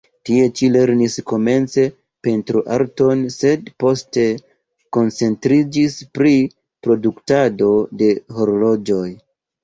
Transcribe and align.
Tie 0.27 0.43
ĉi 0.59 0.67
lernis 0.75 1.15
komence 1.31 1.81
pentroarton, 2.27 3.19
sed 3.35 3.67
poste 3.83 4.23
koncentriĝis 4.97 5.99
pri 6.19 6.31
produktado 6.87 7.69
de 8.01 8.09
horloĝoj. 8.39 9.05